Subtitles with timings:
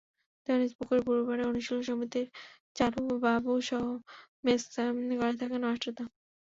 [0.47, 2.27] দেওয়ানিজ পুকুরের পূর্ব পাড়ে অনুশীলন সমিতির
[2.75, 3.83] চারু বাবুসহ
[4.45, 4.61] মেস
[5.19, 6.03] করে থাকতেন মাস্টারদা।